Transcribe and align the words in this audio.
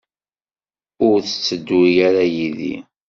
Ur 1.07 1.17
tetteddu 1.21 1.81
ara 2.07 2.23
yid-i? 2.33 2.75